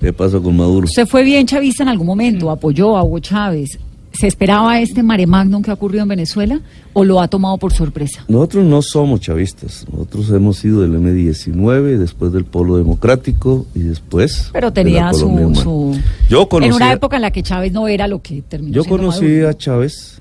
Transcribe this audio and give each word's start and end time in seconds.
¿Qué 0.00 0.12
pasa 0.12 0.38
con 0.38 0.56
Maduro? 0.56 0.84
¿Usted 0.86 1.06
fue 1.06 1.24
bien 1.24 1.46
chavista 1.46 1.82
en 1.82 1.88
algún 1.88 2.06
momento? 2.06 2.50
¿Apoyó 2.50 2.96
a 2.96 3.02
Hugo 3.02 3.18
Chávez? 3.18 3.78
¿Se 4.12 4.26
esperaba 4.26 4.80
este 4.80 5.02
mare 5.02 5.26
magnum 5.26 5.62
que 5.62 5.70
ha 5.70 5.74
ocurrido 5.74 6.02
en 6.02 6.08
Venezuela 6.08 6.60
o 6.92 7.04
lo 7.04 7.20
ha 7.20 7.28
tomado 7.28 7.56
por 7.58 7.72
sorpresa? 7.72 8.24
Nosotros 8.28 8.64
no 8.64 8.80
somos 8.82 9.20
chavistas. 9.20 9.86
Nosotros 9.92 10.30
hemos 10.30 10.56
sido 10.58 10.80
del 10.80 10.92
M19, 10.94 11.98
después 11.98 12.32
del 12.32 12.44
Polo 12.44 12.76
Democrático 12.78 13.66
y 13.74 13.80
después. 13.80 14.50
Pero 14.52 14.72
tenía 14.72 15.06
de 15.08 15.12
la 15.12 15.12
su, 15.12 15.54
su- 15.54 16.00
Yo 16.28 16.48
conocí, 16.48 16.68
En 16.68 16.74
una 16.74 16.92
época 16.92 17.16
en 17.16 17.22
la 17.22 17.30
que 17.30 17.42
Chávez 17.42 17.72
no 17.72 17.86
era 17.86 18.08
lo 18.08 18.20
que 18.22 18.42
terminó 18.42 18.72
yo 18.74 18.84
conocí 18.84 19.24
Maduro. 19.26 19.48
a 19.50 19.54
Chávez 19.54 20.20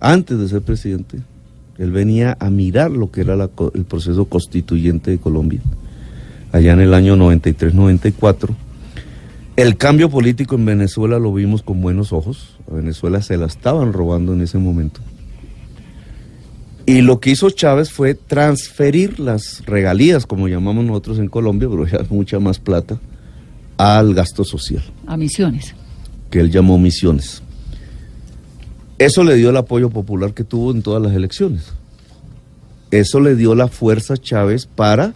antes 0.00 0.38
de 0.38 0.48
ser 0.48 0.62
presidente. 0.62 1.18
Él 1.78 1.90
venía 1.90 2.36
a 2.40 2.48
mirar 2.48 2.90
lo 2.90 3.10
que 3.10 3.20
era 3.22 3.36
la 3.36 3.50
el 3.74 3.84
proceso 3.84 4.24
constituyente 4.26 5.10
de 5.10 5.18
Colombia, 5.18 5.60
allá 6.52 6.72
en 6.72 6.80
el 6.80 6.94
año 6.94 7.16
93-94. 7.16 8.48
El 9.56 9.78
cambio 9.78 10.10
político 10.10 10.54
en 10.56 10.66
Venezuela 10.66 11.18
lo 11.18 11.32
vimos 11.32 11.62
con 11.62 11.80
buenos 11.80 12.12
ojos. 12.12 12.58
A 12.70 12.74
Venezuela 12.74 13.22
se 13.22 13.38
la 13.38 13.46
estaban 13.46 13.92
robando 13.92 14.34
en 14.34 14.42
ese 14.42 14.58
momento. 14.58 15.00
Y 16.84 17.00
lo 17.00 17.20
que 17.20 17.30
hizo 17.30 17.50
Chávez 17.50 17.90
fue 17.90 18.14
transferir 18.14 19.18
las 19.18 19.64
regalías, 19.66 20.26
como 20.26 20.46
llamamos 20.46 20.84
nosotros 20.84 21.18
en 21.18 21.28
Colombia, 21.28 21.68
pero 21.70 21.86
ya 21.86 22.06
mucha 22.10 22.38
más 22.38 22.58
plata, 22.60 23.00
al 23.76 24.14
gasto 24.14 24.44
social, 24.44 24.82
A 25.06 25.16
misiones. 25.16 25.74
que 26.30 26.38
él 26.38 26.50
llamó 26.50 26.78
misiones. 26.78 27.42
Eso 28.98 29.24
le 29.24 29.34
dio 29.34 29.50
el 29.50 29.56
apoyo 29.56 29.90
popular 29.90 30.32
que 30.32 30.44
tuvo 30.44 30.70
en 30.70 30.82
todas 30.82 31.02
las 31.02 31.12
elecciones. 31.12 31.72
Eso 32.90 33.20
le 33.20 33.34
dio 33.34 33.54
la 33.54 33.68
fuerza 33.68 34.14
a 34.14 34.18
Chávez 34.18 34.66
para 34.66 35.14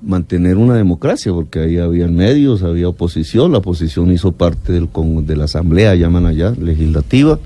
mantener 0.00 0.56
una 0.56 0.74
democracia, 0.74 1.32
porque 1.32 1.60
ahí 1.60 1.78
había 1.78 2.08
medios, 2.08 2.62
había 2.62 2.88
oposición, 2.88 3.52
la 3.52 3.58
oposición 3.58 4.12
hizo 4.12 4.32
parte 4.32 4.72
del, 4.72 4.88
de 5.24 5.36
la 5.36 5.44
asamblea, 5.44 5.94
llaman 5.94 6.26
allá, 6.26 6.50
legislativa. 6.52 7.38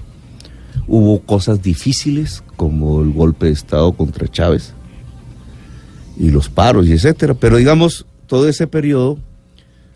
Hubo 0.86 1.20
cosas 1.20 1.62
difíciles, 1.62 2.42
como 2.56 3.02
el 3.02 3.12
golpe 3.12 3.46
de 3.46 3.52
Estado 3.52 3.92
contra 3.92 4.28
Chávez 4.28 4.74
y 6.16 6.30
los 6.30 6.48
paros 6.48 6.86
y 6.86 6.92
etcétera, 6.92 7.34
pero 7.34 7.56
digamos, 7.56 8.06
todo 8.26 8.48
ese 8.48 8.66
periodo 8.66 9.18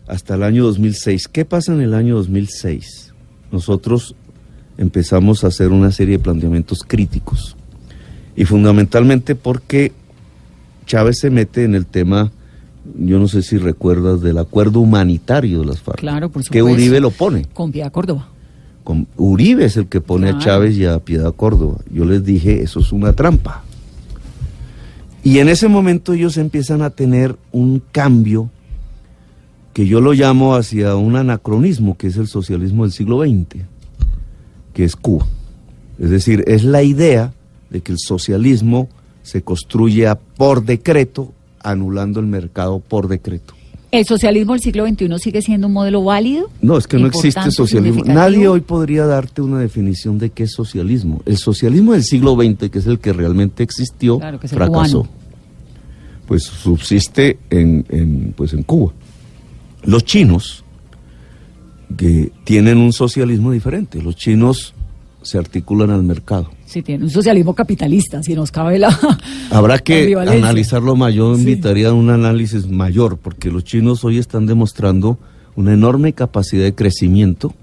hasta 0.07 0.35
el 0.35 0.43
año 0.43 0.63
2006. 0.65 1.27
¿Qué 1.27 1.45
pasa 1.45 1.73
en 1.73 1.81
el 1.81 1.93
año 1.93 2.15
2006? 2.15 3.13
Nosotros 3.51 4.15
empezamos 4.77 5.43
a 5.43 5.47
hacer 5.47 5.69
una 5.69 5.91
serie 5.91 6.17
de 6.17 6.23
planteamientos 6.23 6.83
críticos 6.83 7.55
y 8.35 8.45
fundamentalmente 8.45 9.35
porque 9.35 9.91
Chávez 10.85 11.19
se 11.19 11.29
mete 11.29 11.63
en 11.63 11.75
el 11.75 11.85
tema, 11.85 12.31
yo 12.97 13.19
no 13.19 13.27
sé 13.27 13.41
si 13.41 13.57
recuerdas, 13.57 14.21
del 14.21 14.37
acuerdo 14.37 14.79
humanitario 14.79 15.59
de 15.61 15.65
las 15.67 15.81
FARC. 15.81 15.99
Claro, 15.99 16.29
por 16.29 16.41
Que 16.43 16.59
supuesto. 16.59 16.71
Uribe 16.73 16.99
lo 16.99 17.11
pone. 17.11 17.45
Con 17.53 17.71
Piedad 17.71 17.91
Córdoba. 17.91 18.27
Con- 18.83 19.07
Uribe 19.17 19.65
es 19.65 19.75
el 19.77 19.87
que 19.87 19.99
pone 20.01 20.29
a. 20.29 20.37
Chávez 20.37 20.77
y 20.77 20.85
a 20.85 20.99
Piedad 20.99 21.33
Córdoba. 21.33 21.77
Yo 21.91 22.05
les 22.05 22.23
dije, 22.23 22.61
eso 22.61 22.79
es 22.79 22.91
una 22.91 23.13
trampa. 23.13 23.63
Y 25.23 25.39
en 25.39 25.49
ese 25.49 25.67
momento 25.67 26.13
ellos 26.13 26.37
empiezan 26.37 26.81
a 26.81 26.89
tener 26.91 27.35
un 27.51 27.81
cambio 27.91 28.49
que 29.73 29.85
yo 29.85 29.99
lo 30.01 30.13
llamo 30.13 30.55
hacia 30.55 30.95
un 30.95 31.15
anacronismo, 31.17 31.97
que 31.97 32.07
es 32.07 32.17
el 32.17 32.27
socialismo 32.27 32.83
del 32.83 32.93
siglo 32.93 33.21
XX, 33.21 33.63
que 34.73 34.83
es 34.85 34.95
Cuba. 34.95 35.27
Es 35.99 36.09
decir, 36.09 36.43
es 36.47 36.63
la 36.63 36.81
idea 36.83 37.33
de 37.69 37.81
que 37.81 37.91
el 37.91 37.99
socialismo 37.99 38.87
se 39.21 39.41
construye 39.41 40.07
por 40.37 40.63
decreto, 40.63 41.33
anulando 41.69 42.19
el 42.19 42.27
mercado 42.27 42.79
por 42.79 43.07
decreto. 43.07 43.53
¿El 43.89 44.05
socialismo 44.05 44.51
del 44.53 44.61
siglo 44.61 44.85
XXI 44.85 45.07
sigue 45.17 45.41
siendo 45.41 45.67
un 45.67 45.73
modelo 45.73 46.03
válido? 46.03 46.49
No, 46.61 46.77
es 46.77 46.87
que 46.87 46.97
no 46.97 47.07
existe 47.07 47.49
socialismo. 47.51 48.03
Nadie 48.05 48.47
hoy 48.49 48.59
podría 48.59 49.05
darte 49.05 49.41
una 49.41 49.59
definición 49.59 50.17
de 50.19 50.29
qué 50.29 50.43
es 50.43 50.51
socialismo. 50.51 51.21
El 51.25 51.37
socialismo 51.37 51.93
del 51.93 52.03
siglo 52.03 52.35
XX, 52.35 52.69
que 52.69 52.79
es 52.79 52.85
el 52.87 52.99
que 52.99 53.13
realmente 53.13 53.63
existió, 53.63 54.19
Claro, 54.19 54.39
que 54.41 54.47
fracasó. 54.49 55.03
cubano. 55.03 55.07
Pues 56.27 56.43
subsiste 56.43 57.39
en, 57.49 57.85
en, 57.87 58.33
pues 58.35 58.51
en 58.53 58.63
Cuba. 58.63 58.91
Los 59.83 60.03
chinos, 60.03 60.65
que 61.95 62.33
tienen 62.43 62.79
un 62.79 62.91
socialismo 62.91 63.51
diferente. 63.53 64.01
Los 64.01 64.17
chinos 64.17 64.73
se 65.21 65.37
articulan 65.37 65.89
al 65.89 66.03
mercado. 66.03 66.49
Sí, 66.65 66.81
tiene 66.81 67.03
un 67.05 67.09
socialismo 67.09 67.53
capitalista, 67.53 68.21
si 68.23 68.35
nos 68.35 68.51
cabe 68.51 68.79
la. 68.79 68.97
Habrá 69.51 69.79
que 69.79 70.15
analizarlo 70.15 70.95
más. 70.95 71.13
Yo 71.13 71.35
Sí. 71.35 71.41
invitaría 71.41 71.89
a 71.89 71.93
un 71.93 72.09
análisis 72.09 72.67
mayor, 72.67 73.17
porque 73.17 73.51
los 73.51 73.63
chinos 73.63 74.03
hoy 74.03 74.17
están 74.17 74.45
demostrando 74.45 75.17
una 75.55 75.73
enorme 75.73 76.13
capacidad 76.13 76.63
de 76.63 76.75
crecimiento, 76.75 77.53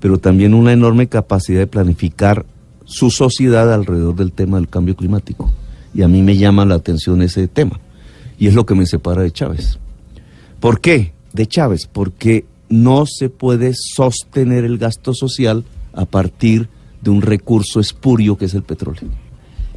pero 0.00 0.18
también 0.18 0.52
una 0.54 0.72
enorme 0.72 1.06
capacidad 1.08 1.60
de 1.60 1.66
planificar 1.66 2.44
su 2.84 3.10
sociedad 3.10 3.72
alrededor 3.72 4.14
del 4.16 4.32
tema 4.32 4.58
del 4.58 4.68
cambio 4.68 4.96
climático. 4.96 5.50
Y 5.94 6.02
a 6.02 6.08
mí 6.08 6.22
me 6.22 6.36
llama 6.36 6.64
la 6.66 6.74
atención 6.74 7.22
ese 7.22 7.48
tema. 7.48 7.80
Y 8.38 8.48
es 8.48 8.54
lo 8.54 8.66
que 8.66 8.74
me 8.74 8.84
separa 8.86 9.22
de 9.22 9.30
Chávez. 9.30 9.78
¿Por 10.60 10.80
qué? 10.80 11.12
De 11.32 11.46
Chávez, 11.46 11.88
porque 11.90 12.44
no 12.68 13.06
se 13.06 13.28
puede 13.30 13.72
sostener 13.74 14.64
el 14.64 14.76
gasto 14.78 15.14
social 15.14 15.64
a 15.94 16.04
partir 16.04 16.62
de 16.62 16.68
un 17.06 17.22
recurso 17.22 17.80
espurio 17.80 18.36
que 18.36 18.46
es 18.46 18.54
el 18.54 18.62
petróleo. 18.62 19.02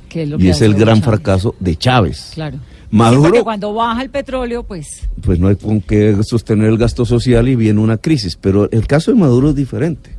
que 0.10 0.24
es 0.24 0.30
lo 0.30 0.38
Y 0.38 0.40
que 0.44 0.50
es 0.50 0.62
el 0.62 0.74
gran 0.74 1.00
Chávez. 1.00 1.04
fracaso 1.06 1.56
de 1.60 1.76
Chávez. 1.76 2.32
Claro. 2.34 2.58
Sí, 2.58 2.96
Maduro, 2.96 3.22
porque 3.24 3.44
cuando 3.44 3.72
baja 3.74 4.02
el 4.02 4.10
petróleo, 4.10 4.64
pues. 4.64 5.08
pues 5.22 5.40
no 5.40 5.48
hay 5.48 5.56
con 5.56 5.80
qué 5.82 6.18
sostener 6.24 6.68
el 6.70 6.78
gasto 6.80 7.06
social 7.06 7.48
y 7.48 7.56
viene 7.56 7.80
una 7.80 7.98
crisis. 7.98 8.36
Pero 8.36 8.70
el 8.72 8.88
caso 8.88 9.12
de 9.14 9.20
Maduro 9.20 9.50
es 9.50 9.56
diferente. 9.56 10.10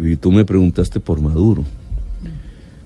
Y 0.00 0.14
tú 0.14 0.30
me 0.30 0.44
preguntaste 0.44 1.00
por 1.00 1.20
Maduro. 1.20 1.64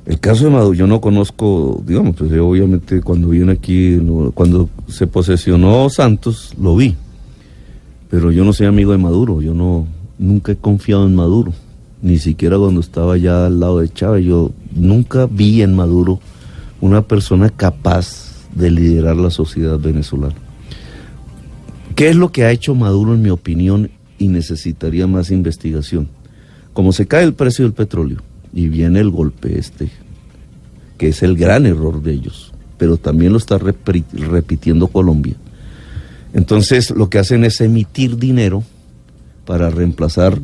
El 0.06 0.18
caso 0.18 0.46
de 0.46 0.50
Maduro, 0.50 0.74
yo 0.74 0.86
no 0.86 1.00
conozco, 1.00 1.80
digamos, 1.86 2.16
pues 2.16 2.30
yo 2.30 2.48
obviamente 2.48 3.02
cuando 3.02 3.28
vine 3.28 3.52
aquí, 3.52 4.00
cuando 4.34 4.68
se 4.88 5.06
posesionó 5.06 5.88
Santos, 5.90 6.54
lo 6.58 6.74
vi. 6.74 6.96
Pero 8.10 8.32
yo 8.32 8.44
no 8.44 8.52
soy 8.52 8.66
amigo 8.66 8.92
de 8.92 8.98
Maduro, 8.98 9.40
yo 9.42 9.54
no, 9.54 9.86
nunca 10.18 10.52
he 10.52 10.56
confiado 10.56 11.06
en 11.06 11.14
Maduro. 11.14 11.52
Ni 12.02 12.18
siquiera 12.18 12.58
cuando 12.58 12.80
estaba 12.80 13.16
ya 13.16 13.46
al 13.46 13.60
lado 13.60 13.78
de 13.78 13.88
Chávez, 13.88 14.24
yo 14.24 14.50
nunca 14.74 15.26
vi 15.26 15.62
en 15.62 15.74
Maduro 15.74 16.18
una 16.80 17.02
persona 17.02 17.48
capaz 17.48 18.48
de 18.54 18.72
liderar 18.72 19.16
la 19.16 19.30
sociedad 19.30 19.78
venezolana. 19.78 20.34
¿Qué 21.94 22.08
es 22.08 22.16
lo 22.16 22.32
que 22.32 22.44
ha 22.44 22.50
hecho 22.50 22.74
Maduro, 22.74 23.14
en 23.14 23.22
mi 23.22 23.30
opinión, 23.30 23.90
y 24.18 24.26
necesitaría 24.26 25.06
más 25.06 25.30
investigación? 25.30 26.08
Como 26.72 26.92
se 26.92 27.06
cae 27.06 27.22
el 27.22 27.34
precio 27.34 27.64
del 27.64 27.72
petróleo 27.72 28.18
y 28.52 28.68
viene 28.68 28.98
el 28.98 29.10
golpe 29.10 29.58
este, 29.58 29.88
que 30.98 31.08
es 31.08 31.22
el 31.22 31.36
gran 31.36 31.66
error 31.66 32.02
de 32.02 32.14
ellos, 32.14 32.52
pero 32.78 32.96
también 32.96 33.32
lo 33.32 33.38
está 33.38 33.58
repitiendo 33.58 34.88
Colombia. 34.88 35.34
Entonces 36.34 36.90
lo 36.90 37.08
que 37.08 37.18
hacen 37.18 37.44
es 37.44 37.60
emitir 37.60 38.16
dinero 38.16 38.64
para 39.44 39.70
reemplazar 39.70 40.40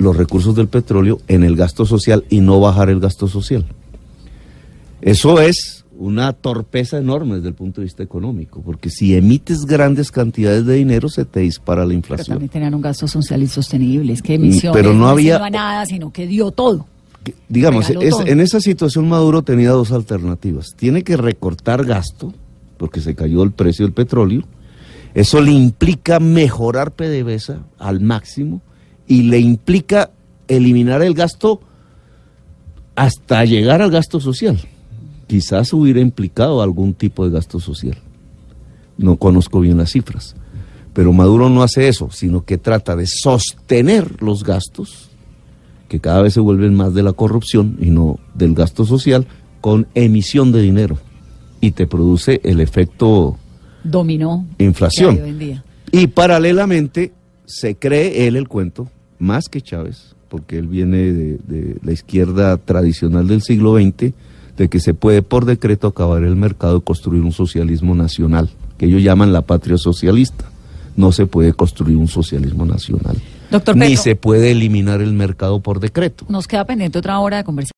los 0.00 0.16
recursos 0.16 0.54
del 0.56 0.66
petróleo 0.68 1.20
en 1.28 1.44
el 1.44 1.54
gasto 1.56 1.84
social 1.86 2.24
y 2.28 2.40
no 2.40 2.58
bajar 2.58 2.90
el 2.90 3.00
gasto 3.00 3.28
social. 3.28 3.64
Eso 5.00 5.40
es 5.40 5.84
una 5.98 6.32
torpeza 6.32 6.98
enorme 6.98 7.36
desde 7.36 7.48
el 7.48 7.54
punto 7.54 7.80
de 7.80 7.84
vista 7.86 8.02
económico, 8.02 8.62
porque 8.62 8.90
si 8.90 9.14
emites 9.14 9.66
grandes 9.66 10.10
cantidades 10.10 10.64
de 10.66 10.74
dinero 10.74 11.08
se 11.08 11.24
te 11.24 11.40
dispara 11.40 11.82
la 11.82 11.88
Pero 11.88 11.96
inflación. 11.98 12.34
también 12.36 12.48
tenían 12.50 12.74
un 12.74 12.80
gasto 12.80 13.06
social 13.06 13.40
insostenible. 13.42 14.12
Es 14.14 14.22
que 14.22 14.34
emisiones 14.34 14.76
pero 14.80 14.94
no 14.94 15.08
había- 15.08 15.38
nada, 15.50 15.84
sino 15.86 16.10
que 16.12 16.26
dio 16.26 16.50
todo. 16.50 16.86
Que- 17.22 17.34
Digamos, 17.50 17.86
Regaló 17.86 18.06
es- 18.06 18.10
todo. 18.16 18.26
en 18.26 18.40
esa 18.40 18.60
situación 18.60 19.06
Maduro 19.08 19.42
tenía 19.42 19.70
dos 19.70 19.92
alternativas. 19.92 20.68
Tiene 20.76 21.02
que 21.02 21.18
recortar 21.18 21.84
gasto, 21.84 22.32
porque 22.78 23.00
se 23.00 23.14
cayó 23.14 23.42
el 23.42 23.52
precio 23.52 23.84
del 23.84 23.92
petróleo. 23.92 24.42
Eso 25.12 25.40
le 25.42 25.50
implica 25.52 26.18
mejorar 26.20 26.92
PDVSA 26.92 27.58
al 27.78 28.00
máximo 28.00 28.62
y 29.10 29.22
le 29.24 29.40
implica 29.40 30.12
eliminar 30.46 31.02
el 31.02 31.14
gasto 31.14 31.60
hasta 32.94 33.44
llegar 33.44 33.82
al 33.82 33.90
gasto 33.90 34.20
social. 34.20 34.60
Quizás 35.26 35.72
hubiera 35.72 35.98
implicado 35.98 36.62
algún 36.62 36.94
tipo 36.94 37.24
de 37.24 37.32
gasto 37.32 37.58
social. 37.58 37.98
no 38.98 39.16
conozco 39.16 39.60
bien 39.60 39.78
las 39.78 39.90
cifras. 39.90 40.36
Pero 40.92 41.12
Maduro 41.12 41.50
no 41.50 41.64
hace 41.64 41.88
eso, 41.88 42.10
sino 42.12 42.44
que 42.44 42.56
trata 42.56 42.94
de 42.94 43.08
sostener 43.08 44.22
los 44.22 44.44
gastos, 44.44 45.10
que 45.88 45.98
cada 45.98 46.22
vez 46.22 46.34
se 46.34 46.40
vuelven 46.40 46.74
más 46.74 46.94
de 46.94 47.02
la 47.02 47.12
corrupción 47.12 47.78
y 47.80 47.90
no 47.90 48.20
del 48.34 48.54
gasto 48.54 48.84
social, 48.84 49.26
con 49.60 49.88
emisión 49.94 50.52
de 50.52 50.62
dinero. 50.62 50.98
Y 51.60 51.72
te 51.72 51.88
produce 51.88 52.40
el 52.44 52.60
efecto 52.60 53.36
Dominó. 53.82 54.46
inflación. 54.58 55.18
Y 55.90 56.06
paralelamente 56.06 57.12
se 57.44 57.74
cree 57.74 58.28
él 58.28 58.36
el 58.36 58.46
cuento, 58.46 58.88
más 59.20 59.48
que 59.48 59.60
Chávez, 59.60 60.16
porque 60.28 60.58
él 60.58 60.66
viene 60.66 61.12
de, 61.12 61.38
de 61.46 61.76
la 61.82 61.92
izquierda 61.92 62.56
tradicional 62.56 63.28
del 63.28 63.42
siglo 63.42 63.76
XX, 63.76 64.12
de 64.56 64.68
que 64.68 64.80
se 64.80 64.94
puede 64.94 65.22
por 65.22 65.44
decreto 65.44 65.86
acabar 65.86 66.24
el 66.24 66.36
mercado 66.36 66.78
y 66.78 66.80
construir 66.80 67.22
un 67.22 67.32
socialismo 67.32 67.94
nacional, 67.94 68.50
que 68.76 68.86
ellos 68.86 69.02
llaman 69.02 69.32
la 69.32 69.42
patria 69.42 69.78
socialista. 69.78 70.46
No 70.96 71.12
se 71.12 71.26
puede 71.26 71.52
construir 71.52 71.96
un 71.96 72.08
socialismo 72.08 72.66
nacional. 72.66 73.16
Doctor 73.50 73.76
Ni 73.76 73.96
se 73.96 74.14
puede 74.14 74.52
eliminar 74.52 75.00
el 75.00 75.12
mercado 75.12 75.60
por 75.60 75.80
decreto. 75.80 76.24
Nos 76.28 76.46
queda 76.46 76.64
pendiente 76.64 76.98
otra 76.98 77.18
hora 77.18 77.38
de 77.38 77.44
conversación. 77.44 77.68